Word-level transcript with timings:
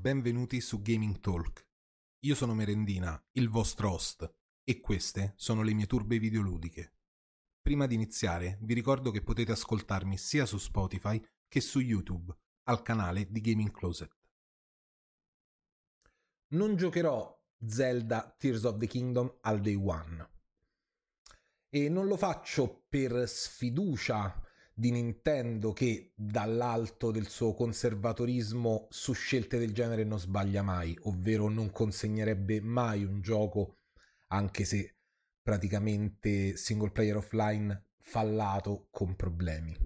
benvenuti 0.00 0.62
su 0.62 0.80
Gaming 0.80 1.20
Talk. 1.20 1.68
Io 2.20 2.34
sono 2.34 2.54
Merendina, 2.54 3.22
il 3.32 3.50
vostro 3.50 3.92
host, 3.92 4.34
e 4.64 4.80
queste 4.80 5.34
sono 5.36 5.60
le 5.60 5.74
mie 5.74 5.84
turbe 5.84 6.18
videoludiche. 6.18 6.94
Prima 7.60 7.86
di 7.86 7.96
iniziare, 7.96 8.56
vi 8.62 8.72
ricordo 8.72 9.10
che 9.10 9.22
potete 9.22 9.52
ascoltarmi 9.52 10.16
sia 10.16 10.46
su 10.46 10.56
Spotify 10.56 11.22
che 11.46 11.60
su 11.60 11.80
YouTube, 11.80 12.34
al 12.64 12.80
canale 12.80 13.30
di 13.30 13.42
Gaming 13.42 13.70
Closet. 13.70 14.16
Non 16.54 16.76
giocherò 16.76 17.38
Zelda 17.62 18.34
Tears 18.38 18.64
of 18.64 18.78
the 18.78 18.86
Kingdom 18.86 19.30
al 19.42 19.60
day 19.60 19.74
one. 19.74 20.30
E 21.68 21.90
non 21.90 22.06
lo 22.06 22.16
faccio 22.16 22.86
per 22.88 23.28
sfiducia 23.28 24.48
di 24.80 24.90
Nintendo 24.92 25.74
che 25.74 26.14
dall'alto 26.16 27.10
del 27.10 27.28
suo 27.28 27.52
conservatorismo 27.52 28.86
su 28.88 29.12
scelte 29.12 29.58
del 29.58 29.74
genere 29.74 30.04
non 30.04 30.18
sbaglia 30.18 30.62
mai, 30.62 30.96
ovvero 31.02 31.50
non 31.50 31.70
consegnerebbe 31.70 32.62
mai 32.62 33.04
un 33.04 33.20
gioco, 33.20 33.76
anche 34.28 34.64
se 34.64 34.96
praticamente 35.42 36.56
single 36.56 36.92
player 36.92 37.16
offline 37.16 37.88
fallato 37.98 38.88
con 38.90 39.14
problemi. 39.16 39.76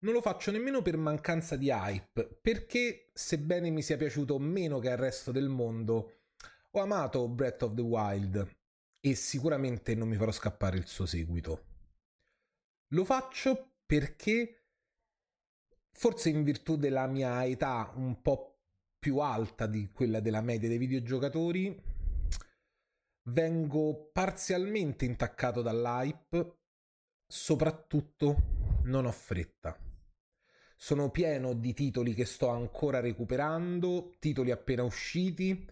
Non 0.00 0.12
lo 0.12 0.20
faccio 0.20 0.50
nemmeno 0.50 0.82
per 0.82 0.98
mancanza 0.98 1.56
di 1.56 1.70
hype, 1.70 2.40
perché 2.42 3.10
sebbene 3.14 3.70
mi 3.70 3.80
sia 3.80 3.96
piaciuto 3.96 4.38
meno 4.38 4.80
che 4.80 4.90
al 4.90 4.98
resto 4.98 5.32
del 5.32 5.48
mondo, 5.48 6.24
ho 6.72 6.78
amato 6.78 7.26
Breath 7.26 7.62
of 7.62 7.74
the 7.74 7.80
Wild 7.80 8.54
e 9.00 9.14
sicuramente 9.14 9.94
non 9.94 10.08
mi 10.08 10.16
farò 10.16 10.30
scappare 10.30 10.76
il 10.76 10.86
suo 10.86 11.06
seguito. 11.06 11.64
Lo 12.88 13.06
faccio 13.06 13.70
perché 13.94 14.64
forse 15.92 16.28
in 16.28 16.42
virtù 16.42 16.76
della 16.76 17.06
mia 17.06 17.44
età 17.44 17.92
un 17.94 18.20
po' 18.22 18.62
più 18.98 19.18
alta 19.18 19.68
di 19.68 19.92
quella 19.92 20.18
della 20.18 20.40
media 20.40 20.68
dei 20.68 20.78
videogiocatori, 20.78 21.80
vengo 23.28 24.10
parzialmente 24.12 25.04
intaccato 25.04 25.62
dall'hype, 25.62 26.56
soprattutto 27.24 28.80
non 28.82 29.06
ho 29.06 29.12
fretta. 29.12 29.78
Sono 30.74 31.12
pieno 31.12 31.52
di 31.52 31.72
titoli 31.72 32.14
che 32.14 32.24
sto 32.24 32.48
ancora 32.48 32.98
recuperando, 32.98 34.16
titoli 34.18 34.50
appena 34.50 34.82
usciti 34.82 35.70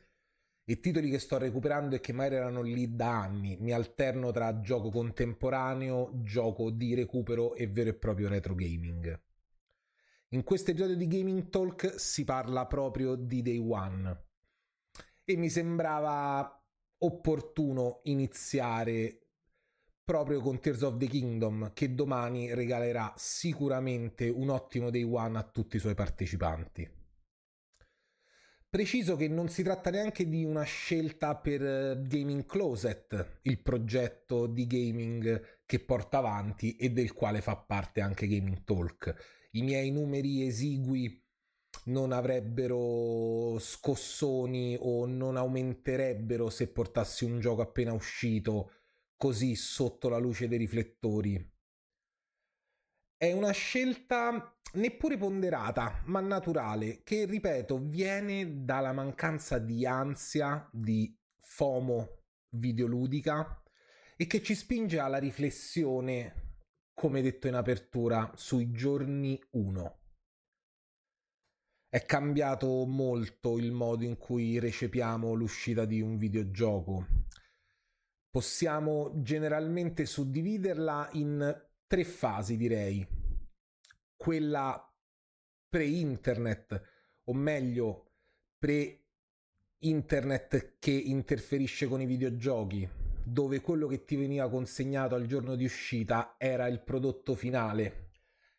e 0.73 0.81
titoli 0.81 1.11
che 1.11 1.19
sto 1.19 1.37
recuperando 1.37 1.97
e 1.97 2.01
che 2.01 2.15
magari 2.15 2.37
erano 2.37 2.63
lì 2.63 2.97
da 2.97 3.21
anni. 3.21 3.59
Mi 3.61 3.73
alterno 3.73 4.31
tra 4.31 4.61
gioco 4.61 4.89
contemporaneo, 4.89 6.13
gioco 6.23 6.71
di 6.71 6.95
recupero 6.95 7.55
e 7.55 7.67
vero 7.67 7.91
e 7.91 7.95
proprio 7.95 8.29
retro 8.29 8.55
gaming. 8.55 9.21
In 10.29 10.43
questo 10.45 10.71
episodio 10.71 10.97
di 10.97 11.07
Gaming 11.07 11.51
Talk 11.51 12.01
si 12.01 12.25
parla 12.25 12.67
proprio 12.67 13.17
di 13.17 13.43
Day 13.43 13.59
One 13.59 14.25
e 15.25 15.37
mi 15.37 15.51
sembrava 15.51 16.59
opportuno 17.01 18.01
iniziare 18.05 19.27
proprio 20.03 20.41
con 20.41 20.59
Tears 20.59 20.81
of 20.81 20.97
the 20.97 21.07
Kingdom 21.07 21.75
che 21.75 21.95
domani 21.95 22.55
regalerà 22.55 23.13
sicuramente 23.15 24.31
un 24.31 24.49
ottimo 24.49 24.89
Day 24.89 25.03
One 25.03 25.37
a 25.37 25.43
tutti 25.43 25.77
i 25.77 25.81
suoi 25.81 25.95
partecipanti. 25.95 27.02
Preciso 28.73 29.17
che 29.17 29.29
non 29.29 29.51
si 29.51 29.63
tratta 29.63 29.91
neanche 29.91 30.27
di 30.27 30.45
una 30.45 30.63
scelta 30.63 31.37
per 31.37 31.63
eh, 31.63 32.03
Gaming 32.07 32.47
Closet, 32.47 33.41
il 33.43 33.61
progetto 33.61 34.47
di 34.47 34.67
gaming 34.67 35.61
che 35.67 35.79
porta 35.79 36.17
avanti 36.17 36.77
e 36.77 36.89
del 36.89 37.13
quale 37.13 37.43
fa 37.43 37.55
parte 37.55 38.01
anche 38.01 38.27
Gaming 38.27 38.65
Talk. 38.65 39.15
I 39.51 39.63
miei 39.63 39.91
numeri 39.91 40.47
esigui 40.47 41.23
non 41.89 42.13
avrebbero 42.13 43.59
scossoni 43.59 44.79
o 44.81 45.05
non 45.05 45.37
aumenterebbero 45.37 46.49
se 46.49 46.69
portassi 46.69 47.27
un 47.27 47.41
gioco 47.41 47.61
appena 47.61 47.93
uscito 47.93 48.71
così 49.19 49.55
sotto 49.55 50.09
la 50.09 50.17
luce 50.17 50.49
dei 50.49 50.57
riflettori. 50.57 51.52
È 53.23 53.31
una 53.31 53.53
scelta 53.53 54.53
neppure 54.73 55.17
ponderata, 55.17 56.03
ma 56.07 56.19
naturale, 56.19 57.05
che 57.05 57.25
ripeto, 57.25 57.79
viene 57.79 58.65
dalla 58.65 58.93
mancanza 58.93 59.61
di 59.61 59.87
ansia, 59.87 60.69
di 60.73 61.17
FOMO 61.39 62.25
videoludica 62.57 63.63
e 64.17 64.27
che 64.27 64.43
ci 64.43 64.57
spinge 64.57 64.99
alla 64.99 65.19
riflessione, 65.19 66.57
come 66.93 67.23
detto 67.23 67.47
in 67.47 67.55
apertura, 67.55 68.33
sui 68.35 68.73
giorni 68.73 69.41
1. 69.51 70.01
È 71.91 72.05
cambiato 72.05 72.85
molto 72.87 73.57
il 73.57 73.71
modo 73.71 74.03
in 74.03 74.17
cui 74.17 74.59
recepiamo 74.59 75.33
l'uscita 75.35 75.85
di 75.85 76.01
un 76.01 76.17
videogioco. 76.17 77.07
Possiamo 78.29 79.13
generalmente 79.23 80.07
suddividerla 80.07 81.11
in 81.13 81.71
tre 81.93 82.05
fasi, 82.05 82.57
direi. 82.57 83.07
Quella 84.17 84.83
pre-internet, 85.69 86.83
o 87.25 87.35
meglio, 87.35 88.13
pre-internet 88.57 89.09
che 90.79 90.91
interferisce 90.91 91.87
con 91.89 92.01
i 92.01 92.07
videogiochi, 92.07 92.89
dove 93.23 93.61
quello 93.61 93.89
che 93.89 94.07
ti 94.07 94.17
veniva 94.17 94.49
consegnato 94.49 95.15
al 95.15 95.27
giorno 95.27 95.55
di 95.55 95.67
uscita 95.67 96.37
era 96.39 96.67
il 96.67 96.81
prodotto 96.81 97.35
finale 97.35 98.13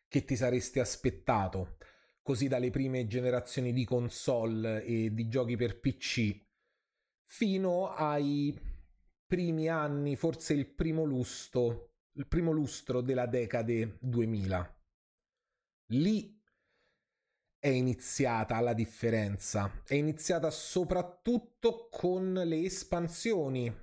che 0.06 0.24
ti 0.24 0.36
saresti 0.36 0.78
aspettato, 0.78 1.78
così 2.22 2.46
dalle 2.46 2.70
prime 2.70 3.08
generazioni 3.08 3.72
di 3.72 3.84
console 3.84 4.84
e 4.84 5.12
di 5.12 5.26
giochi 5.26 5.56
per 5.56 5.80
PC 5.80 6.40
fino 7.24 7.88
ai 7.88 8.56
primi 9.26 9.66
anni, 9.66 10.14
forse 10.14 10.52
il 10.52 10.72
primo 10.72 11.02
lustro 11.02 11.93
il 12.16 12.26
primo 12.26 12.52
lustro 12.52 13.00
della 13.00 13.26
decade 13.26 13.96
2000. 14.00 14.76
Lì 15.88 16.40
è 17.58 17.68
iniziata 17.68 18.60
la 18.60 18.74
differenza, 18.74 19.82
è 19.84 19.94
iniziata 19.94 20.50
soprattutto 20.50 21.88
con 21.90 22.32
le 22.32 22.62
espansioni 22.62 23.82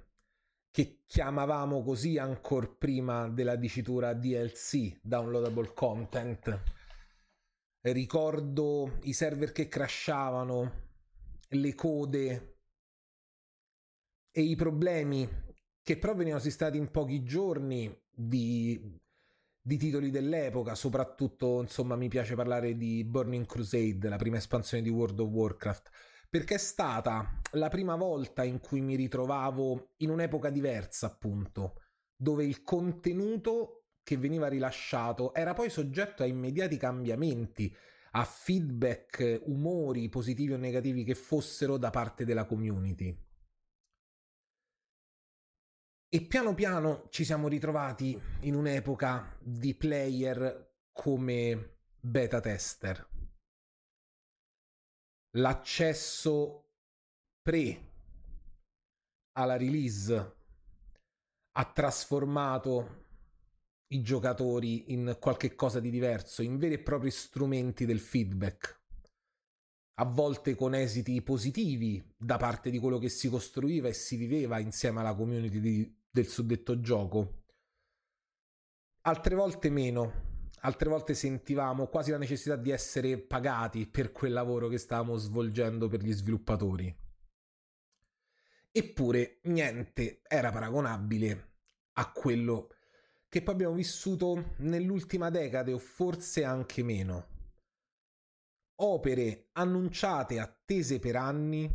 che 0.69 1.03
chiamavamo 1.05 1.83
così 1.83 2.17
ancora 2.17 2.67
prima 2.67 3.27
della 3.27 3.55
dicitura 3.55 4.13
DLC, 4.13 4.99
downloadable 5.01 5.73
content. 5.73 6.61
Ricordo 7.81 8.99
i 9.03 9.13
server 9.13 9.51
che 9.51 9.67
crashavano, 9.67 10.89
le 11.49 11.75
code 11.75 12.59
e 14.31 14.41
i 14.41 14.55
problemi 14.55 15.27
che 15.83 15.97
però 15.97 16.13
venivano 16.13 16.41
sistemati 16.41 16.77
in 16.77 16.91
pochi 16.91 17.23
giorni 17.23 17.93
di, 18.27 18.99
di 19.61 19.77
titoli 19.77 20.09
dell'epoca, 20.09 20.75
soprattutto 20.75 21.61
insomma 21.61 21.95
mi 21.95 22.07
piace 22.07 22.35
parlare 22.35 22.75
di 22.75 23.03
Burning 23.03 23.45
Crusade, 23.45 24.09
la 24.09 24.17
prima 24.17 24.37
espansione 24.37 24.83
di 24.83 24.89
World 24.89 25.19
of 25.19 25.29
Warcraft, 25.29 25.89
perché 26.29 26.55
è 26.55 26.59
stata 26.59 27.39
la 27.53 27.69
prima 27.69 27.95
volta 27.95 28.43
in 28.43 28.59
cui 28.59 28.81
mi 28.81 28.95
ritrovavo 28.95 29.93
in 29.97 30.09
un'epoca 30.09 30.49
diversa, 30.49 31.07
appunto, 31.07 31.81
dove 32.15 32.45
il 32.45 32.63
contenuto 32.63 33.85
che 34.03 34.17
veniva 34.17 34.47
rilasciato 34.47 35.33
era 35.33 35.53
poi 35.53 35.69
soggetto 35.69 36.23
a 36.23 36.25
immediati 36.25 36.77
cambiamenti, 36.77 37.73
a 38.11 38.23
feedback, 38.23 39.41
umori 39.45 40.09
positivi 40.09 40.53
o 40.53 40.57
negativi 40.57 41.03
che 41.03 41.15
fossero 41.15 41.77
da 41.77 41.89
parte 41.89 42.25
della 42.25 42.45
community. 42.45 43.17
E 46.13 46.19
piano 46.23 46.53
piano 46.53 47.07
ci 47.09 47.23
siamo 47.23 47.47
ritrovati 47.47 48.21
in 48.41 48.55
un'epoca 48.55 49.37
di 49.39 49.73
player 49.73 50.73
come 50.91 51.77
beta 52.01 52.41
tester. 52.41 53.07
L'accesso 55.37 56.65
pre 57.41 57.91
alla 59.37 59.55
release 59.55 60.35
ha 61.53 61.71
trasformato 61.71 63.05
i 63.93 64.01
giocatori 64.01 64.91
in 64.91 65.15
qualche 65.17 65.55
cosa 65.55 65.79
di 65.79 65.89
diverso, 65.89 66.41
in 66.41 66.57
veri 66.57 66.73
e 66.73 66.83
propri 66.83 67.09
strumenti 67.09 67.85
del 67.85 68.01
feedback. 68.01 68.81
A 70.01 70.03
volte 70.03 70.55
con 70.55 70.75
esiti 70.75 71.21
positivi 71.21 72.03
da 72.17 72.35
parte 72.35 72.69
di 72.69 72.79
quello 72.79 72.97
che 72.97 73.07
si 73.07 73.29
costruiva 73.29 73.87
e 73.87 73.93
si 73.93 74.17
viveva 74.17 74.59
insieme 74.59 74.99
alla 74.99 75.15
community 75.15 75.59
di, 75.61 75.99
del 76.11 76.27
suddetto 76.27 76.79
gioco. 76.81 77.45
Altre 79.03 79.33
volte 79.33 79.69
meno, 79.69 80.49
altre 80.59 80.89
volte 80.89 81.13
sentivamo 81.13 81.87
quasi 81.87 82.11
la 82.11 82.17
necessità 82.17 82.55
di 82.55 82.69
essere 82.69 83.17
pagati 83.17 83.87
per 83.87 84.11
quel 84.11 84.33
lavoro 84.33 84.67
che 84.67 84.77
stavamo 84.77 85.15
svolgendo 85.15 85.87
per 85.87 86.03
gli 86.03 86.11
sviluppatori. 86.11 86.95
Eppure 88.73 89.39
niente 89.43 90.21
era 90.27 90.51
paragonabile 90.51 91.49
a 91.93 92.11
quello 92.11 92.69
che 93.27 93.41
poi 93.41 93.53
abbiamo 93.53 93.73
vissuto 93.75 94.53
nell'ultima 94.57 95.29
decade 95.29 95.71
o 95.71 95.77
forse 95.77 96.43
anche 96.43 96.83
meno. 96.83 97.29
opere 98.81 99.49
annunciate, 99.53 100.39
attese 100.39 100.99
per 100.99 101.15
anni, 101.15 101.69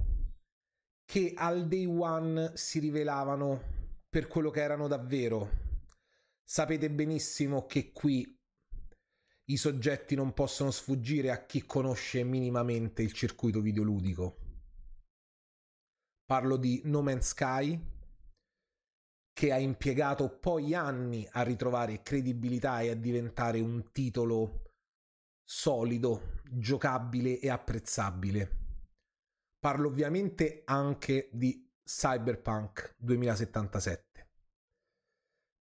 che 1.04 1.32
al 1.36 1.68
day 1.68 1.86
one 1.86 2.52
si 2.56 2.80
rivelavano 2.80 3.75
per 4.16 4.28
quello 4.28 4.48
che 4.48 4.62
erano 4.62 4.88
davvero. 4.88 5.50
Sapete 6.42 6.90
benissimo 6.90 7.66
che 7.66 7.92
qui 7.92 8.34
i 9.50 9.56
soggetti 9.58 10.14
non 10.14 10.32
possono 10.32 10.70
sfuggire 10.70 11.30
a 11.30 11.44
chi 11.44 11.66
conosce 11.66 12.24
minimamente 12.24 13.02
il 13.02 13.12
circuito 13.12 13.60
videoludico. 13.60 14.38
Parlo 16.24 16.56
di 16.56 16.80
No 16.84 17.02
Man's 17.02 17.26
Sky, 17.26 17.78
che 19.34 19.52
ha 19.52 19.58
impiegato 19.58 20.38
poi 20.38 20.72
anni 20.72 21.28
a 21.32 21.42
ritrovare 21.42 22.00
credibilità 22.00 22.80
e 22.80 22.88
a 22.88 22.94
diventare 22.94 23.60
un 23.60 23.92
titolo 23.92 24.72
solido, 25.44 26.40
giocabile 26.42 27.38
e 27.38 27.50
apprezzabile. 27.50 28.50
Parlo 29.58 29.88
ovviamente 29.88 30.62
anche 30.64 31.28
di 31.34 31.70
Cyberpunk 31.86 32.94
2077, 32.96 34.05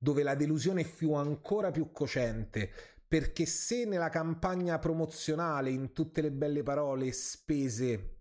dove 0.05 0.21
la 0.21 0.35
delusione 0.35 0.83
fu 0.83 1.15
ancora 1.15 1.71
più 1.71 1.91
cocente 1.91 2.69
perché 3.07 3.47
se 3.47 3.85
nella 3.85 4.09
campagna 4.09 4.77
promozionale, 4.77 5.71
in 5.71 5.93
tutte 5.93 6.21
le 6.21 6.31
belle 6.31 6.61
parole 6.61 7.11
spese 7.11 8.19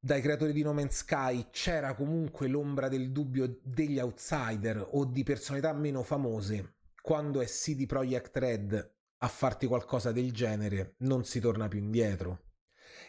dai 0.00 0.20
creatori 0.20 0.52
di 0.52 0.62
No 0.62 0.72
Man's 0.72 0.96
Sky, 0.96 1.46
c'era 1.50 1.94
comunque 1.94 2.48
l'ombra 2.48 2.88
del 2.88 3.12
dubbio 3.12 3.60
degli 3.62 4.00
outsider 4.00 4.84
o 4.92 5.04
di 5.04 5.22
personalità 5.22 5.72
meno 5.72 6.02
famose, 6.02 6.78
quando 7.00 7.40
è 7.40 7.46
CD 7.46 7.86
Projekt 7.86 8.36
Red 8.36 8.94
a 9.18 9.28
farti 9.28 9.66
qualcosa 9.66 10.10
del 10.10 10.32
genere, 10.32 10.96
non 10.98 11.24
si 11.24 11.38
torna 11.38 11.68
più 11.68 11.78
indietro. 11.78 12.46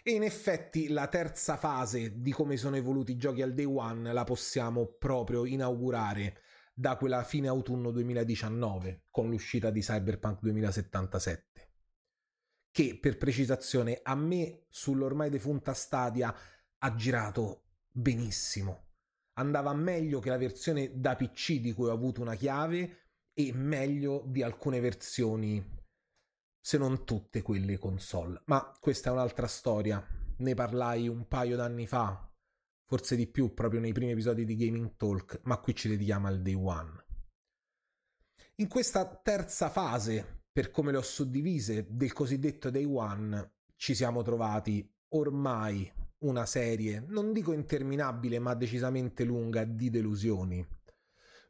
E 0.04 0.12
in 0.12 0.22
effetti 0.22 0.88
la 0.90 1.08
terza 1.08 1.58
fase 1.58 2.22
di 2.22 2.32
come 2.32 2.58
sono 2.58 2.76
evoluti 2.76 3.14
i 3.14 3.18
giochi 3.18 3.42
al 3.42 3.56
day 3.56 3.66
one 3.66 4.14
la 4.14 4.24
possiamo 4.24 4.86
proprio 4.86 5.46
inaugurare 5.46 6.44
da 6.78 6.98
quella 6.98 7.24
fine 7.24 7.48
autunno 7.48 7.90
2019 7.92 9.06
con 9.10 9.30
l'uscita 9.30 9.70
di 9.70 9.80
Cyberpunk 9.80 10.42
2077 10.42 11.56
che 12.76 13.00
per 13.00 13.16
precisazione 13.16 14.02
a 14.04 14.16
me 14.16 14.66
sull'ormai 14.68 15.30
defunta 15.30 15.74
Stadia 15.74 16.36
ha 16.78 16.96
girato 16.96 17.68
benissimo. 17.90 18.90
Andava 19.38 19.74
meglio 19.74 20.20
che 20.20 20.28
la 20.28 20.38
versione 20.38 21.00
da 21.00 21.16
PC 21.16 21.62
di 21.62 21.72
cui 21.72 21.88
ho 21.88 21.94
avuto 21.94 22.20
una 22.20 22.36
chiave 22.36 23.12
e 23.32 23.54
meglio 23.54 24.24
di 24.28 24.44
alcune 24.44 24.82
versioni 24.82 25.64
se 26.60 26.78
non 26.78 27.06
tutte 27.06 27.42
quelle 27.42 27.78
console. 27.78 28.42
Ma 28.48 28.78
questa 28.78 29.10
è 29.10 29.14
un'altra 29.14 29.48
storia. 29.48 30.06
Ne 30.40 30.54
parlai 30.54 31.08
un 31.08 31.30
paio 31.30 31.56
d'anni 31.56 31.88
fa 31.88 32.30
forse 32.86 33.16
di 33.16 33.28
più 33.28 33.54
proprio 33.54 33.80
nei 33.80 33.94
primi 33.94 34.12
episodi 34.12 34.46
di 34.46 34.56
Gaming 34.56 34.96
Talk, 34.96 35.42
ma 35.44 35.58
qui 35.58 35.76
ci 35.76 35.90
dedichiamo 35.90 36.28
al 36.28 36.42
day 36.42 36.54
one. 36.54 37.04
In 38.56 38.68
questa 38.68 39.06
terza 39.06 39.70
fase, 39.70 40.44
per 40.52 40.72
come 40.72 40.92
le 40.92 40.98
ho 40.98 41.02
suddivise, 41.02 41.88
del 41.90 42.14
cosiddetto 42.14 42.70
day 42.70 42.86
one, 42.86 43.54
ci 43.76 43.94
siamo 43.94 44.22
trovati 44.22 44.90
ormai 45.10 45.92
una 46.20 46.46
serie, 46.46 47.04
non 47.08 47.34
dico 47.34 47.52
interminabile, 47.52 48.40
ma 48.40 48.54
decisamente 48.54 49.24
lunga 49.24 49.66
di 49.66 49.90
delusioni. 49.90 50.66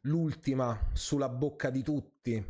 L'ultima 0.02 0.90
sulla 0.92 1.28
bocca 1.28 1.70
di 1.70 1.82
tutti, 1.82 2.44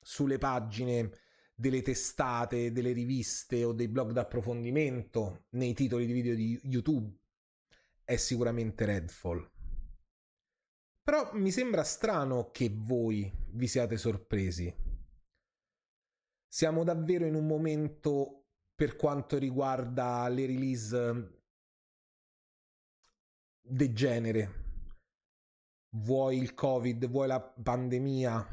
sulle 0.00 0.38
pagine 0.38 1.10
delle 1.54 1.82
testate, 1.82 2.72
delle 2.72 2.92
riviste 2.92 3.64
o 3.64 3.72
dei 3.72 3.88
blog 3.88 4.12
d'approfondimento, 4.12 5.46
nei 5.50 5.74
titoli 5.74 6.06
di 6.06 6.12
video 6.12 6.34
di 6.34 6.60
YouTube 6.64 7.20
è 8.04 8.16
sicuramente 8.16 8.84
Redfall. 8.84 9.50
Però 11.02 11.32
mi 11.34 11.50
sembra 11.50 11.82
strano 11.82 12.50
che 12.50 12.70
voi 12.72 13.30
vi 13.50 13.66
siate 13.66 13.96
sorpresi. 13.96 14.72
Siamo 16.46 16.84
davvero 16.84 17.26
in 17.26 17.34
un 17.34 17.46
momento 17.46 18.46
per 18.74 18.96
quanto 18.96 19.38
riguarda 19.38 20.28
le 20.28 20.46
release 20.46 21.40
degenere. 23.60 24.60
Vuoi 25.96 26.38
il 26.38 26.54
Covid, 26.54 27.08
vuoi 27.08 27.26
la 27.26 27.40
pandemia, 27.40 28.46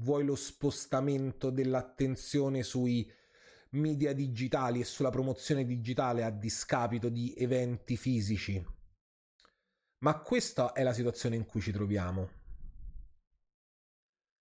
vuoi 0.00 0.24
lo 0.24 0.34
spostamento 0.34 1.50
dell'attenzione 1.50 2.62
sui 2.62 3.10
media 3.70 4.12
digitali 4.12 4.80
e 4.80 4.84
sulla 4.84 5.10
promozione 5.10 5.64
digitale 5.64 6.24
a 6.24 6.30
discapito 6.30 7.08
di 7.08 7.34
eventi 7.36 7.96
fisici. 7.96 8.75
Ma 10.06 10.20
questa 10.20 10.72
è 10.72 10.84
la 10.84 10.92
situazione 10.92 11.34
in 11.34 11.46
cui 11.46 11.60
ci 11.60 11.72
troviamo. 11.72 12.28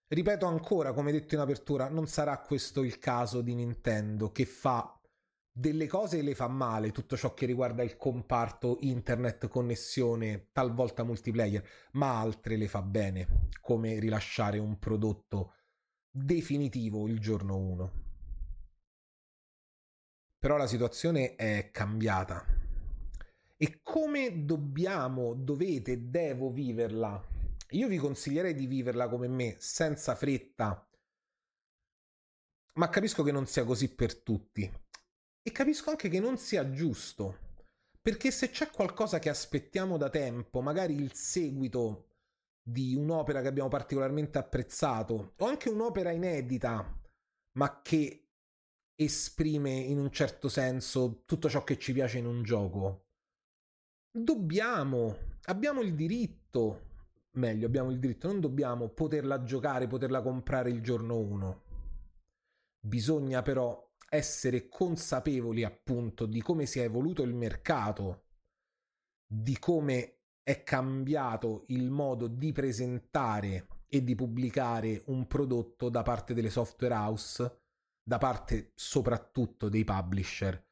Ripeto 0.08 0.46
ancora, 0.46 0.94
come 0.94 1.12
detto 1.12 1.34
in 1.34 1.42
apertura, 1.42 1.90
non 1.90 2.06
sarà 2.06 2.40
questo 2.42 2.84
il 2.84 3.00
caso 3.00 3.42
di 3.42 3.56
Nintendo 3.56 4.32
che 4.32 4.46
fa 4.46 5.02
delle 5.52 5.88
cose 5.88 6.20
e 6.20 6.22
le 6.22 6.36
fa 6.36 6.48
male, 6.48 6.92
tutto 6.92 7.18
ciò 7.18 7.34
che 7.34 7.48
riguarda 7.48 7.82
il 7.82 7.98
comparto 7.98 8.78
internet, 8.82 9.48
connessione, 9.48 10.50
talvolta 10.52 11.04
multiplayer, 11.04 11.68
ma 11.94 12.20
altre 12.20 12.58
le 12.58 12.68
fa 12.68 12.84
bene, 12.84 13.48
come 13.60 13.98
rilasciare 13.98 14.60
un 14.60 14.78
prodotto 14.78 15.56
definitivo 16.12 17.08
il 17.08 17.20
giorno 17.20 17.58
1. 17.58 17.92
Però 20.38 20.58
la 20.58 20.68
situazione 20.68 21.34
è 21.34 21.72
cambiata 21.72 22.55
e 23.66 23.80
come 23.82 24.46
dobbiamo, 24.46 25.34
dovete, 25.34 26.12
devo 26.12 26.52
viverla? 26.52 27.20
Io 27.72 27.88
vi 27.88 27.98
consiglierei 27.98 28.54
di 28.54 28.68
viverla 28.68 29.10
come 29.10 29.28
me, 29.28 29.56
senza 29.58 30.14
fretta. 30.14 30.88
Ma 32.76 32.90
capisco 32.90 33.24
che 33.24 33.32
non 33.32 33.48
sia 33.48 33.64
così 33.64 33.92
per 33.96 34.22
tutti. 34.22 34.72
E 35.42 35.52
capisco 35.52 35.90
anche 35.90 36.10
che 36.10 36.20
non 36.20 36.38
sia 36.38 36.70
giusto. 36.70 37.40
Perché 38.00 38.30
se 38.30 38.52
c'è 38.52 38.70
qualcosa 38.70 39.18
che 39.18 39.30
aspettiamo 39.30 39.98
da 39.98 40.12
tempo, 40.12 40.62
magari 40.62 40.94
il 40.94 41.14
seguito 41.14 42.18
di 42.62 42.94
un'opera 42.94 43.42
che 43.42 43.48
abbiamo 43.48 43.70
particolarmente 43.70 44.38
apprezzato, 44.38 45.34
o 45.38 45.46
anche 45.48 45.70
un'opera 45.70 46.12
inedita, 46.12 47.02
ma 47.54 47.82
che 47.82 48.28
esprime 48.94 49.72
in 49.72 49.98
un 49.98 50.12
certo 50.12 50.50
senso 50.50 51.24
tutto 51.26 51.50
ciò 51.50 51.64
che 51.64 51.80
ci 51.80 51.94
piace 51.94 52.19
in 52.19 52.28
un 52.28 52.44
gioco, 52.44 53.05
dobbiamo, 54.16 55.18
abbiamo 55.45 55.81
il 55.81 55.94
diritto, 55.94 56.81
meglio, 57.31 57.66
abbiamo 57.66 57.92
il 57.92 58.00
diritto, 58.00 58.28
non 58.28 58.40
dobbiamo 58.40 58.88
poterla 58.90 59.44
giocare, 59.44 59.88
poterla 59.88 60.22
comprare 60.22 60.69
il 60.69 60.81
giorno 60.81 61.18
1. 61.18 61.64
Bisogna 62.80 63.42
però 63.42 63.84
essere 64.07 64.69
consapevoli 64.69 65.64
appunto 65.64 66.26
di 66.26 66.42
come 66.42 66.66
si 66.66 66.80
è 66.80 66.84
evoluto 66.84 67.24
il 67.24 67.34
mercato, 67.34 68.24
di 69.28 69.57
come 69.60 70.19
è 70.44 70.64
cambiato 70.64 71.66
il 71.68 71.90
modo 71.90 72.28
di 72.28 72.52
presentare 72.52 73.68
e 73.88 74.04
di 74.04 74.16
pubblicare 74.16 75.02
un 75.07 75.28
prodotto 75.28 75.90
da 75.90 76.04
parte 76.04 76.34
delle 76.34 76.50
software 76.50 76.94
house, 76.94 77.60
da 78.02 78.18
parte 78.18 78.72
soprattutto 78.76 79.68
dei 79.68 79.84
publisher 79.84 80.65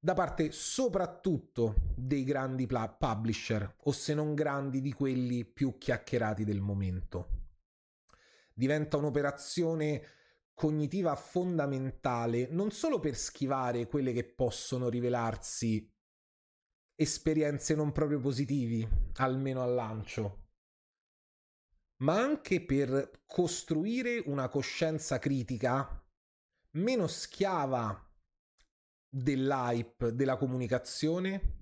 da 0.00 0.14
parte 0.14 0.52
soprattutto 0.52 1.74
dei 1.96 2.22
grandi 2.24 2.66
publisher, 2.66 3.76
o 3.84 3.92
se 3.92 4.14
non 4.14 4.34
grandi 4.34 4.80
di 4.80 4.92
quelli 4.92 5.44
più 5.44 5.76
chiacchierati 5.76 6.44
del 6.44 6.60
momento. 6.60 7.36
Diventa 8.54 8.96
un'operazione 8.96 10.02
cognitiva 10.54 11.14
fondamentale 11.14 12.48
non 12.50 12.70
solo 12.70 12.98
per 12.98 13.16
schivare 13.16 13.86
quelle 13.86 14.12
che 14.12 14.24
possono 14.24 14.88
rivelarsi 14.88 15.88
esperienze 16.96 17.76
non 17.76 17.92
proprio 17.92 18.18
positivi, 18.18 18.86
almeno 19.18 19.62
al 19.62 19.72
lancio, 19.72 20.46
ma 21.98 22.20
anche 22.20 22.64
per 22.64 23.22
costruire 23.24 24.20
una 24.26 24.48
coscienza 24.48 25.20
critica 25.20 26.04
meno 26.72 27.06
schiava 27.06 28.07
dell'hype, 29.08 30.14
della 30.14 30.36
comunicazione 30.36 31.56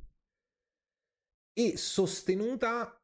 e 1.53 1.77
sostenuta 1.77 3.01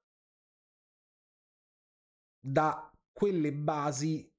da 2.45 2.93
quelle 3.13 3.53
basi 3.53 4.31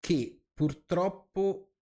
che 0.00 0.44
purtroppo 0.52 1.74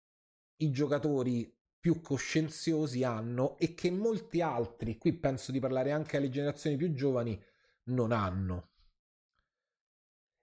i 0.57 0.71
giocatori 0.71 1.57
più 1.79 2.01
coscienziosi 2.01 3.05
hanno 3.05 3.57
e 3.57 3.75
che 3.75 3.91
molti 3.91 4.43
altri, 4.43 4.99
qui 4.99 5.15
penso 5.15 5.51
di 5.51 5.61
parlare 5.61 5.93
anche 5.93 6.19
alle 6.19 6.29
generazioni 6.29 6.77
più 6.77 6.93
giovani, 6.93 7.43
non 7.85 8.13
hanno. 8.13 8.69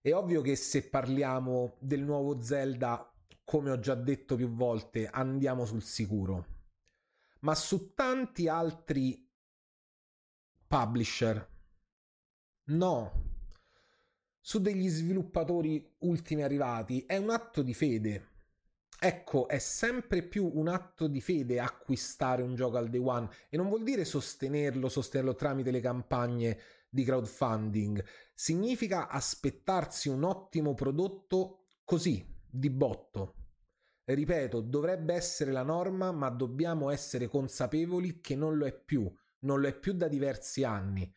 È 0.01 0.12
ovvio 0.13 0.41
che 0.41 0.56
se 0.56 0.89
parliamo 0.89 1.75
del 1.79 2.01
nuovo 2.01 2.41
Zelda, 2.41 3.13
come 3.44 3.70
ho 3.70 3.79
già 3.79 3.94
detto 3.94 4.36
più 4.36 4.50
volte, 4.50 5.08
andiamo 5.08 5.65
sul 5.65 5.84
sicuro 5.84 6.56
ma 7.41 7.56
su 7.56 7.94
tanti 7.94 8.48
altri 8.48 9.29
publisher 10.67 11.56
no. 12.67 13.25
Su 14.39 14.62
degli 14.62 14.88
sviluppatori 14.88 15.96
ultimi 16.00 16.41
arrivati 16.41 17.06
è 17.06 17.17
un 17.17 17.29
atto 17.29 17.62
di 17.62 17.74
fede. 17.74 18.36
Ecco, 19.00 19.48
è 19.48 19.60
sempre 19.60 20.24
più 20.24 20.50
un 20.51 20.70
atto 20.70 21.08
di 21.08 21.22
fede 21.22 21.60
acquistare 21.60 22.41
un 22.41 22.56
gioco 22.56 22.77
al 22.77 22.89
day 22.89 23.00
one 23.00 23.29
e 23.50 23.58
non 23.58 23.67
vuol 23.67 23.84
dire 23.84 24.06
sostenerlo, 24.06 24.89
sostenerlo 24.89 25.36
tramite 25.36 25.70
le 25.70 25.82
campagne 25.82 26.60
di 26.89 27.03
crowdfunding. 27.03 28.03
Significa 28.34 29.08
aspettarsi 29.08 30.10
un 30.10 30.24
ottimo 30.24 30.74
prodotto 30.74 31.65
così, 31.84 32.25
di 32.50 32.70
botto. 32.70 33.37
Ripeto, 34.10 34.62
dovrebbe 34.62 35.14
essere 35.16 35.52
la 35.52 35.64
norma, 35.64 36.14
ma 36.14 36.30
dobbiamo 36.30 36.90
essere 36.92 37.28
consapevoli 37.28 38.22
che 38.22 38.38
non 38.38 38.56
lo 38.56 38.66
è 38.66 38.74
più, 38.74 39.12
non 39.40 39.60
lo 39.60 39.68
è 39.68 39.78
più 39.78 39.92
da 39.92 40.08
diversi 40.08 40.64
anni. 40.64 41.14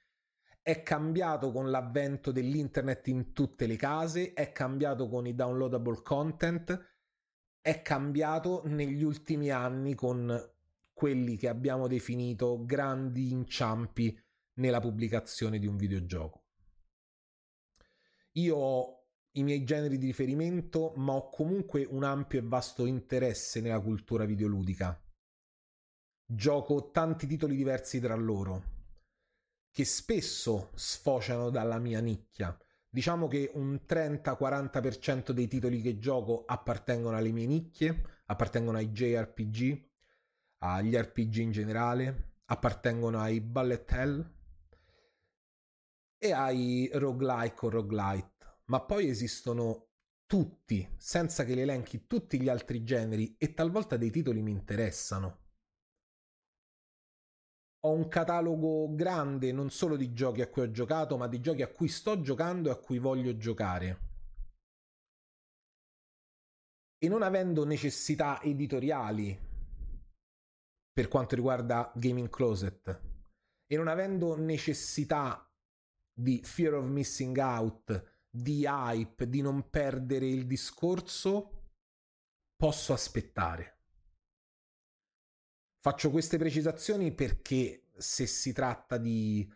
È 0.61 0.82
cambiato 0.82 1.52
con 1.52 1.70
l'avvento 1.70 2.32
dell'internet 2.32 3.06
in 3.06 3.32
tutte 3.32 3.68
le 3.68 3.76
case, 3.76 4.32
è 4.32 4.50
cambiato 4.50 5.09
con 5.09 5.25
i 5.25 5.37
downloadable 5.37 6.02
content, 6.02 6.97
è 7.61 7.80
cambiato 7.80 8.62
negli 8.64 9.04
ultimi 9.04 9.50
anni 9.50 9.94
con 9.94 10.52
quelli 10.92 11.37
che 11.37 11.47
abbiamo 11.47 11.87
definito 11.87 12.64
grandi 12.64 13.30
inciampi 13.30 14.20
nella 14.54 14.80
pubblicazione 14.80 15.61
di 15.61 15.66
un 15.68 15.76
videogioco. 15.76 16.44
Io 18.32 18.56
ho 18.56 19.00
i 19.32 19.42
miei 19.42 19.64
generi 19.64 19.99
di 19.99 20.06
riferimento, 20.06 20.92
ma 20.96 21.12
ho 21.12 21.28
comunque 21.28 21.84
un 21.84 22.02
ampio 22.02 22.40
e 22.40 22.42
vasto 22.42 22.87
interesse 22.87 23.60
nella 23.60 23.80
cultura 23.80 24.25
videoludica. 24.25 25.00
Gioco 26.25 26.90
tanti 26.90 27.26
titoli 27.26 27.56
diversi 27.56 28.00
tra 28.00 28.14
loro, 28.14 28.62
che 29.70 29.84
spesso 29.84 30.70
sfociano 30.75 31.50
dalla 31.50 31.78
mia 31.78 32.00
nicchia. 32.00 32.56
Diciamo 32.88 33.28
che 33.28 33.50
un 33.54 33.80
30-40% 33.87 35.30
dei 35.30 35.46
titoli 35.46 35.80
che 35.80 35.99
gioco 35.99 36.44
appartengono 36.44 37.16
alle 37.16 37.30
mie 37.30 37.46
nicchie, 37.46 38.22
appartengono 38.26 38.78
ai 38.78 38.90
JRPG, 38.90 39.88
agli 40.62 40.96
RPG 40.96 41.37
in 41.37 41.52
generale, 41.52 42.32
appartengono 42.46 43.20
ai 43.20 43.40
bullet 43.40 43.92
hell 43.92 44.34
e 46.18 46.32
ai 46.32 46.90
roguelike 46.92 47.66
o 47.66 47.70
roguelite 47.70 48.39
ma 48.70 48.80
poi 48.80 49.08
esistono 49.08 49.88
tutti, 50.26 50.88
senza 50.96 51.44
che 51.44 51.54
li 51.54 51.60
elenchi 51.60 52.06
tutti 52.06 52.40
gli 52.40 52.48
altri 52.48 52.84
generi 52.84 53.34
e 53.36 53.52
talvolta 53.52 53.96
dei 53.96 54.10
titoli 54.10 54.42
mi 54.42 54.52
interessano. 54.52 55.38
Ho 57.80 57.92
un 57.92 58.08
catalogo 58.08 58.94
grande 58.94 59.50
non 59.50 59.70
solo 59.70 59.96
di 59.96 60.12
giochi 60.12 60.40
a 60.40 60.48
cui 60.48 60.62
ho 60.62 60.70
giocato, 60.70 61.16
ma 61.16 61.26
di 61.26 61.40
giochi 61.40 61.62
a 61.62 61.72
cui 61.72 61.88
sto 61.88 62.20
giocando 62.20 62.68
e 62.68 62.72
a 62.72 62.76
cui 62.76 62.98
voglio 62.98 63.36
giocare. 63.36 64.08
E 66.96 67.08
non 67.08 67.22
avendo 67.22 67.64
necessità 67.64 68.40
editoriali 68.40 69.48
per 70.92 71.08
quanto 71.08 71.34
riguarda 71.34 71.90
Gaming 71.96 72.28
Closet 72.28 73.00
e 73.66 73.76
non 73.76 73.88
avendo 73.88 74.36
necessità 74.36 75.50
di 76.12 76.42
fear 76.44 76.74
of 76.74 76.84
missing 76.86 77.36
out 77.38 78.19
di 78.30 78.64
hype, 78.64 79.28
di 79.28 79.40
non 79.40 79.68
perdere 79.68 80.26
il 80.26 80.46
discorso, 80.46 81.64
posso 82.56 82.92
aspettare. 82.92 83.78
Faccio 85.80 86.10
queste 86.10 86.38
precisazioni 86.38 87.12
perché 87.12 87.88
se 87.96 88.26
si 88.26 88.52
tratta 88.52 88.99
di 88.99 89.50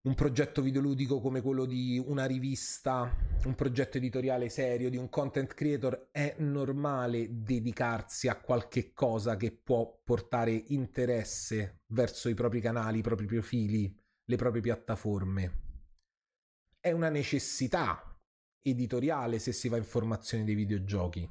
un 0.00 0.14
progetto 0.14 0.62
videoludico 0.62 1.20
come 1.20 1.42
quello 1.42 1.66
di 1.66 2.02
una 2.04 2.24
rivista, 2.24 3.14
un 3.44 3.54
progetto 3.54 3.98
editoriale 3.98 4.48
serio, 4.48 4.88
di 4.88 4.96
un 4.96 5.10
content 5.10 5.52
creator, 5.52 6.08
è 6.10 6.36
normale 6.38 7.42
dedicarsi 7.42 8.28
a 8.28 8.40
qualche 8.40 8.92
cosa 8.94 9.36
che 9.36 9.52
può 9.52 10.00
portare 10.02 10.52
interesse 10.52 11.82
verso 11.88 12.30
i 12.30 12.34
propri 12.34 12.60
canali, 12.60 12.98
i 12.98 13.02
propri 13.02 13.26
profili, 13.26 13.94
le 14.24 14.36
proprie 14.36 14.62
piattaforme 14.62 15.66
è 16.80 16.90
una 16.92 17.08
necessità 17.08 18.02
editoriale 18.62 19.38
se 19.38 19.52
si 19.52 19.68
va 19.68 19.76
in 19.76 19.84
formazione 19.84 20.44
dei 20.44 20.54
videogiochi, 20.54 21.28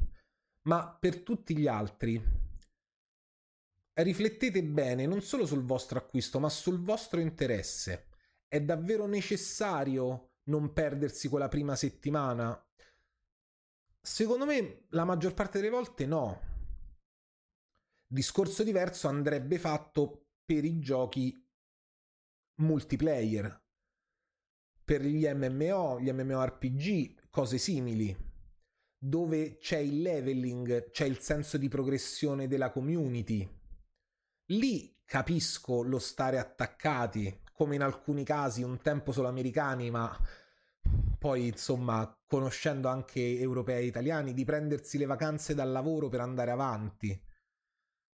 ma 0.64 0.88
per 0.90 1.22
tutti 1.22 1.58
gli 1.58 1.68
altri 1.68 2.22
riflettete 4.04 4.64
bene 4.64 5.06
non 5.06 5.22
solo 5.22 5.46
sul 5.46 5.64
vostro 5.64 5.98
acquisto, 5.98 6.40
ma 6.40 6.50
sul 6.50 6.80
vostro 6.80 7.20
interesse. 7.20 8.08
È 8.48 8.62
davvero 8.62 9.08
necessario 9.08 10.36
non 10.44 10.72
perdersi 10.74 11.28
quella 11.28 11.48
prima 11.48 11.76
settimana? 11.76 12.62
Secondo 14.00 14.46
me 14.46 14.86
la 14.90 15.04
maggior 15.04 15.34
parte 15.34 15.60
delle 15.60 15.72
volte 15.72 16.06
no. 16.06 16.42
Discorso 18.06 18.64
diverso 18.64 19.08
andrebbe 19.08 19.60
fatto 19.60 20.28
per 20.46 20.64
i 20.64 20.80
giochi 20.80 21.46
multiplayer, 22.60 23.66
per 24.88 25.02
gli 25.02 25.28
MMO, 25.28 26.00
gli 26.00 26.10
MMORPG, 26.10 27.30
cose 27.30 27.58
simili, 27.58 28.16
dove 28.98 29.58
c'è 29.58 29.80
il 29.80 30.02
leveling, 30.02 30.92
c'è 30.92 31.04
il 31.04 31.18
senso 31.18 31.58
di 31.58 31.68
progressione 31.68 32.48
della 32.48 32.72
community. 32.72 33.46
Lì 34.46 34.96
capisco 35.04 35.82
lo 35.82 36.00
stare 36.00 36.40
attaccati, 36.40 37.42
come 37.52 37.76
in 37.76 37.82
alcuni 37.82 38.24
casi 38.24 38.64
un 38.64 38.80
tempo 38.80 39.12
solo 39.12 39.28
americani, 39.28 39.92
ma 39.92 40.18
poi 41.20 41.48
insomma, 41.48 42.18
conoscendo 42.26 42.88
anche 42.88 43.38
europei 43.38 43.84
e 43.84 43.88
italiani, 43.88 44.34
di 44.34 44.46
prendersi 44.46 44.98
le 44.98 45.06
vacanze 45.06 45.54
dal 45.54 45.70
lavoro 45.70 46.08
per 46.08 46.22
andare 46.22 46.52
avanti. 46.52 47.22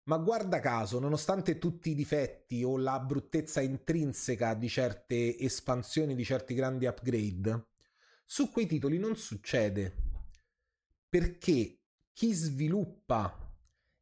Ma 0.05 0.17
guarda 0.17 0.59
caso, 0.59 0.99
nonostante 0.99 1.57
tutti 1.57 1.91
i 1.91 1.95
difetti 1.95 2.63
o 2.63 2.77
la 2.77 2.99
bruttezza 2.99 3.61
intrinseca 3.61 4.53
di 4.53 4.67
certe 4.67 5.37
espansioni, 5.37 6.13
di 6.13 6.25
certi 6.25 6.53
grandi 6.53 6.85
upgrade, 6.85 7.67
su 8.25 8.51
quei 8.51 8.65
titoli 8.65 8.97
non 8.97 9.15
succede. 9.15 9.95
Perché 11.07 11.79
chi 12.11 12.33
sviluppa 12.33 13.37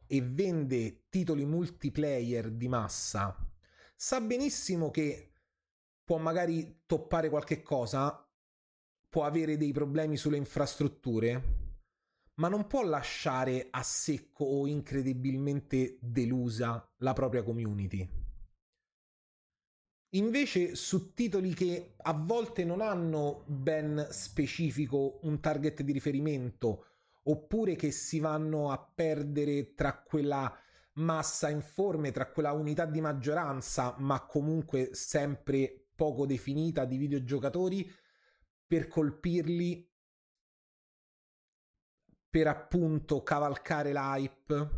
e 0.07 0.21
vende 0.21 1.05
titoli 1.09 1.45
multiplayer 1.45 2.49
di 2.49 2.67
massa 2.67 3.35
sa 3.95 4.19
benissimo 4.21 4.89
che 4.89 5.33
può 6.03 6.17
magari 6.17 6.81
toppare 6.87 7.29
qualche 7.29 7.61
cosa, 7.61 8.27
può 9.07 9.23
avere 9.23 9.55
dei 9.55 9.71
problemi 9.71 10.17
sulle 10.17 10.37
infrastrutture, 10.37 11.60
ma 12.35 12.47
non 12.47 12.67
può 12.67 12.83
lasciare 12.83 13.67
a 13.69 13.83
secco 13.83 14.45
o 14.45 14.67
incredibilmente 14.67 15.97
delusa 16.01 16.89
la 16.97 17.13
propria 17.13 17.43
community. 17.43 18.07
Invece 20.13 20.75
su 20.75 21.13
titoli 21.13 21.53
che 21.53 21.93
a 21.97 22.13
volte 22.13 22.65
non 22.65 22.81
hanno 22.81 23.45
ben 23.47 24.07
specifico 24.09 25.19
un 25.23 25.39
target 25.39 25.83
di 25.83 25.93
riferimento 25.93 26.85
oppure 27.23 27.75
che 27.75 27.91
si 27.91 28.19
vanno 28.19 28.71
a 28.71 28.77
perdere 28.77 29.73
tra 29.73 30.01
quella 30.01 30.53
massa 30.93 31.49
informe, 31.49 32.11
tra 32.11 32.29
quella 32.29 32.51
unità 32.51 32.85
di 32.85 32.99
maggioranza, 32.99 33.95
ma 33.99 34.25
comunque 34.25 34.89
sempre 34.93 35.91
poco 35.95 36.25
definita 36.25 36.83
di 36.83 36.97
videogiocatori, 36.97 37.89
per 38.67 38.87
colpirli 38.87 39.90
per 42.31 42.47
appunto 42.47 43.23
cavalcare 43.23 43.91
l'hype, 43.91 44.69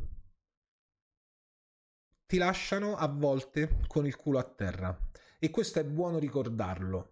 ti 2.25 2.37
lasciano 2.37 2.95
a 2.95 3.07
volte 3.07 3.81
con 3.85 4.07
il 4.07 4.15
culo 4.15 4.39
a 4.39 4.43
terra. 4.43 4.99
E 5.37 5.51
questo 5.51 5.79
è 5.79 5.85
buono 5.85 6.17
ricordarlo. 6.17 7.11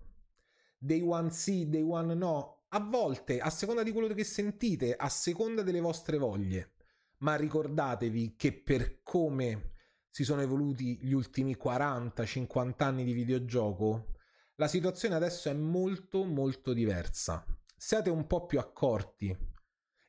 Day 0.79 1.01
one 1.01 1.29
sì, 1.29 1.69
day 1.69 1.83
one 1.83 2.15
no. 2.15 2.63
A 2.69 2.79
volte, 2.79 3.39
a 3.39 3.51
seconda 3.51 3.83
di 3.83 3.91
quello 3.91 4.11
che 4.15 4.23
sentite, 4.23 4.95
a 4.95 5.09
seconda 5.09 5.61
delle 5.61 5.79
vostre 5.79 6.17
voglie. 6.17 6.73
Ma 7.19 7.35
ricordatevi 7.35 8.35
che 8.35 8.51
per 8.51 9.03
come 9.03 9.73
si 10.09 10.23
sono 10.23 10.41
evoluti 10.41 10.97
gli 11.03 11.13
ultimi 11.13 11.55
40-50 11.55 12.83
anni 12.83 13.03
di 13.03 13.13
videogioco, 13.13 14.15
la 14.55 14.67
situazione 14.67 15.13
adesso 15.13 15.49
è 15.49 15.53
molto 15.53 16.23
molto 16.23 16.73
diversa. 16.73 17.45
Siate 17.77 18.09
un 18.09 18.25
po' 18.25 18.47
più 18.47 18.57
accorti 18.57 19.49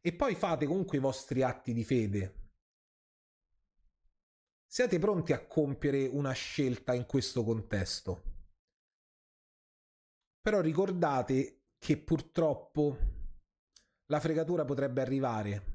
e 0.05 0.13
poi 0.13 0.35
fate 0.35 0.67
comunque 0.67 0.99
i 0.99 1.01
vostri 1.01 1.43
atti 1.43 1.73
di 1.73 1.85
fede. 1.85 2.41
Siate 4.67 4.99
pronti 4.99 5.33
a 5.33 5.47
compiere 5.47 6.07
una 6.07 6.33
scelta 6.33 6.93
in 6.93 7.07
questo 7.07 7.45
contesto. 7.45 8.31
Però 10.41 10.61
ricordate 10.61 11.67
che 11.79 11.99
purtroppo 11.99 12.97
la 14.07 14.19
fregatura 14.19 14.65
potrebbe 14.65 15.01
arrivare 15.01 15.71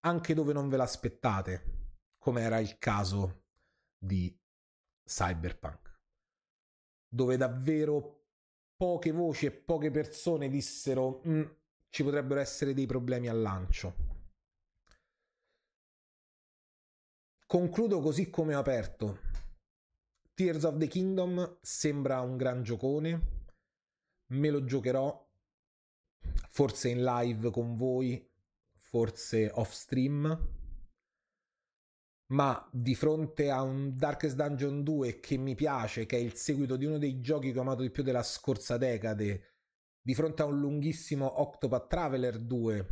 anche 0.00 0.32
dove 0.32 0.52
non 0.52 0.68
ve 0.68 0.76
l'aspettate, 0.76 1.96
come 2.16 2.40
era 2.40 2.58
il 2.58 2.78
caso 2.78 3.44
di 3.98 4.34
Cyberpunk, 5.04 6.00
dove 7.06 7.36
davvero 7.36 8.26
poche 8.76 9.10
voci 9.10 9.46
e 9.46 9.52
poche 9.52 9.90
persone 9.90 10.48
dissero 10.48 11.20
mm, 11.26 11.42
ci 11.90 12.02
potrebbero 12.02 12.40
essere 12.40 12.74
dei 12.74 12.86
problemi 12.86 13.28
al 13.28 13.40
lancio. 13.40 13.94
Concludo 17.46 18.00
così 18.00 18.28
come 18.28 18.54
ho 18.54 18.58
aperto. 18.58 19.20
Tears 20.34 20.64
of 20.64 20.76
the 20.76 20.86
Kingdom 20.86 21.58
sembra 21.62 22.20
un 22.20 22.36
gran 22.36 22.62
giocone. 22.62 23.36
Me 24.32 24.50
lo 24.50 24.64
giocherò 24.64 25.26
forse 26.50 26.90
in 26.90 27.02
live 27.02 27.50
con 27.50 27.74
voi, 27.76 28.24
forse 28.80 29.50
off 29.54 29.72
stream. 29.72 30.56
Ma 32.30 32.68
di 32.70 32.94
fronte 32.94 33.50
a 33.50 33.62
un 33.62 33.96
Darkest 33.96 34.36
Dungeon 34.36 34.82
2 34.82 35.18
che 35.18 35.38
mi 35.38 35.54
piace, 35.54 36.04
che 36.04 36.18
è 36.18 36.20
il 36.20 36.34
seguito 36.34 36.76
di 36.76 36.84
uno 36.84 36.98
dei 36.98 37.20
giochi 37.22 37.50
che 37.50 37.58
ho 37.58 37.62
amato 37.62 37.80
di 37.80 37.90
più 37.90 38.02
della 38.02 38.22
scorsa 38.22 38.76
decade, 38.76 39.57
di 40.08 40.14
fronte 40.14 40.40
a 40.40 40.46
un 40.46 40.58
lunghissimo 40.58 41.42
Octopath 41.42 41.86
Traveler 41.86 42.38
2, 42.38 42.86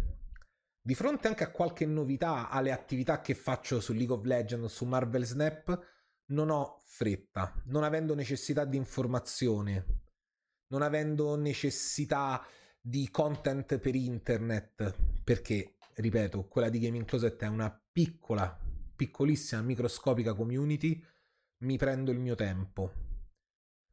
di 0.83 0.95
fronte 0.95 1.29
anche 1.29 1.45
a 1.45 1.51
qualche 1.51 1.87
novità 1.87 2.51
alle 2.51 2.73
attività 2.73 3.23
che 3.23 3.33
faccio 3.33 3.81
su 3.81 3.95
League 3.95 4.15
of 4.15 4.23
Legends, 4.25 4.71
su 4.71 4.85
Marvel 4.85 5.25
Snap, 5.25 5.81
non 6.33 6.51
ho 6.51 6.83
fretta, 6.85 7.55
non 7.69 7.85
avendo 7.85 8.15
necessità 8.15 8.67
di 8.67 8.77
informazione, 8.77 10.03
non 10.67 10.83
avendo 10.83 11.37
necessità 11.37 12.47
di 12.79 13.09
content 13.11 13.79
per 13.79 13.95
internet, 13.95 14.95
perché, 15.25 15.79
ripeto, 15.95 16.47
quella 16.49 16.69
di 16.69 16.81
Gaming 16.81 17.07
Closet 17.07 17.41
è 17.41 17.47
una 17.47 17.71
piccola, 17.93 18.61
piccolissima, 18.95 19.63
microscopica 19.63 20.35
community, 20.35 21.03
mi 21.61 21.79
prendo 21.79 22.11
il 22.11 22.19
mio 22.19 22.35
tempo. 22.35 22.93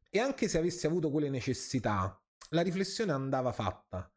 E 0.10 0.20
anche 0.20 0.50
se 0.50 0.58
avessi 0.58 0.86
avuto 0.86 1.10
quelle 1.10 1.30
necessità, 1.30 2.18
la 2.54 2.62
riflessione 2.62 3.12
andava 3.12 3.52
fatta 3.52 4.10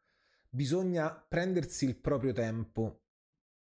bisogna 0.49 1.11
prendersi 1.11 1.85
il 1.85 1.95
proprio 1.97 2.33
tempo 2.33 3.03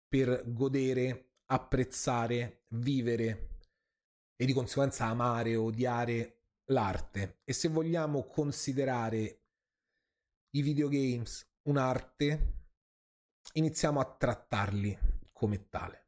per 0.09 0.52
godere, 0.52 1.37
apprezzare, 1.47 2.64
vivere 2.71 3.49
e 4.37 4.44
di 4.44 4.52
conseguenza 4.52 5.06
amare, 5.06 5.56
odiare 5.56 6.40
l'arte. 6.66 7.40
E 7.44 7.52
se 7.52 7.68
vogliamo 7.68 8.25
considerare 8.25 9.42
i 10.50 10.62
videogames 10.62 11.47
un'arte, 11.62 12.54
iniziamo 13.54 14.00
a 14.00 14.04
trattarli 14.04 14.99
come 15.33 15.68
tale. 15.68 16.03